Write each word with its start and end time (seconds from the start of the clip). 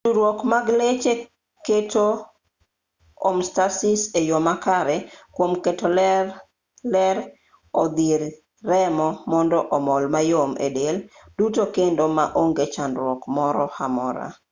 tudruok 0.05 0.39
mag 0.51 0.65
leche 0.79 1.13
keto 1.65 2.05
homeostasis 3.23 4.01
e 4.19 4.21
yo 4.29 4.37
makare 4.47 4.97
kwom 5.35 5.51
keto 5.63 5.87
ler 6.93 7.17
odhir 7.83 8.21
remo 8.69 9.07
mondo 9.31 9.57
omol 9.77 10.03
mayom 10.15 10.51
e 10.65 10.67
del 10.77 10.97
duto 11.37 11.63
kendo 11.75 12.03
maonge 12.17 12.65
chandruok 12.75 13.21
moro 13.35 13.65
amora 13.85 14.27